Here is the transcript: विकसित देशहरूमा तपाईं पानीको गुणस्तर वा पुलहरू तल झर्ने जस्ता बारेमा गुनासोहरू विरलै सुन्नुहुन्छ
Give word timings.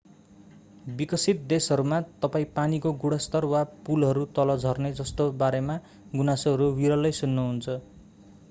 विकसित 0.99 1.41
देशहरूमा 1.49 1.99
तपाईं 2.23 2.45
पानीको 2.55 2.93
गुणस्तर 3.03 3.45
वा 3.51 3.61
पुलहरू 3.85 4.25
तल 4.37 4.55
झर्ने 4.57 4.91
जस्ता 4.93 5.29
बारेमा 5.43 5.77
गुनासोहरू 6.15 6.71
विरलै 6.75 7.13
सुन्नुहुन्छ 7.19 7.77